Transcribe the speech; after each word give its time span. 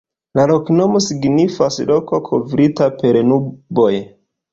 La 0.37 0.43
loknomo 0.51 1.01
signifas: 1.07 1.77
"Loko 1.91 2.19
kovrita 2.29 2.87
per 3.03 3.21
nuboj". 3.29 3.93